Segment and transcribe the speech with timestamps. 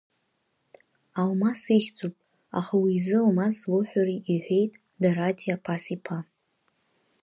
[1.19, 2.15] Алмас ихьӡуп,
[2.59, 6.17] аха уи изы Алмас злоуҳәари иҳәеит Дараҭиа Пас-иԥа.